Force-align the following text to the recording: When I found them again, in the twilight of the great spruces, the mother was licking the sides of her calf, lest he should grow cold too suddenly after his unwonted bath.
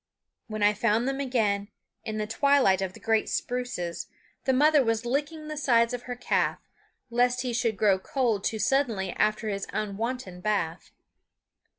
When 0.47 0.63
I 0.63 0.73
found 0.73 1.07
them 1.07 1.19
again, 1.19 1.67
in 2.03 2.17
the 2.17 2.25
twilight 2.25 2.81
of 2.81 2.93
the 2.93 2.99
great 2.99 3.29
spruces, 3.29 4.07
the 4.45 4.51
mother 4.51 4.83
was 4.83 5.05
licking 5.05 5.47
the 5.47 5.55
sides 5.57 5.93
of 5.93 6.01
her 6.09 6.15
calf, 6.15 6.57
lest 7.11 7.41
he 7.41 7.53
should 7.53 7.77
grow 7.77 7.99
cold 7.99 8.43
too 8.43 8.57
suddenly 8.57 9.11
after 9.11 9.49
his 9.49 9.67
unwonted 9.71 10.41
bath. 10.41 10.89